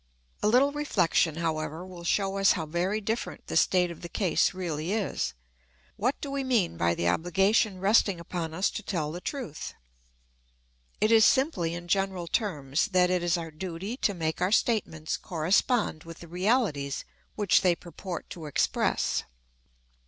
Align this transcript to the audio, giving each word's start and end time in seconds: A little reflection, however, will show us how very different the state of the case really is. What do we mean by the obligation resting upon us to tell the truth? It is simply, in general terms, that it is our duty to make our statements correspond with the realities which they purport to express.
A 0.41 0.47
little 0.47 0.71
reflection, 0.71 1.35
however, 1.35 1.85
will 1.85 2.03
show 2.03 2.39
us 2.39 2.53
how 2.53 2.65
very 2.65 2.99
different 2.99 3.45
the 3.45 3.55
state 3.55 3.91
of 3.91 4.01
the 4.01 4.09
case 4.09 4.51
really 4.51 4.91
is. 4.93 5.35
What 5.95 6.19
do 6.21 6.31
we 6.31 6.43
mean 6.43 6.75
by 6.75 6.95
the 6.95 7.07
obligation 7.07 7.79
resting 7.79 8.19
upon 8.19 8.51
us 8.51 8.71
to 8.71 8.81
tell 8.81 9.11
the 9.11 9.21
truth? 9.21 9.75
It 10.99 11.11
is 11.11 11.23
simply, 11.23 11.75
in 11.75 11.87
general 11.87 12.25
terms, 12.25 12.85
that 12.85 13.11
it 13.11 13.21
is 13.21 13.37
our 13.37 13.51
duty 13.51 13.95
to 13.97 14.15
make 14.15 14.41
our 14.41 14.51
statements 14.51 15.17
correspond 15.17 16.03
with 16.03 16.17
the 16.21 16.27
realities 16.27 17.05
which 17.35 17.61
they 17.61 17.75
purport 17.75 18.27
to 18.31 18.47
express. 18.47 19.23